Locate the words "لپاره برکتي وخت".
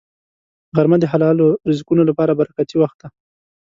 2.09-2.97